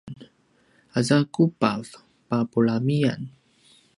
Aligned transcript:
aza 0.97 1.17
kubav 1.33 1.83
papulamian 2.27 3.21